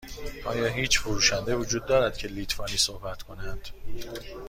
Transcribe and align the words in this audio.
آیا 0.45 0.65
هیچ 0.67 0.99
فروشنده 0.99 1.55
وجود 1.55 1.85
دارد 1.85 2.17
که 2.17 2.27
لیتوانی 2.27 2.77
صحبت 2.77 3.23
کند؟ 3.23 3.69